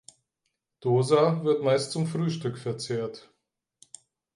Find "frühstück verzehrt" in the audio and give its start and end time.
2.07-3.29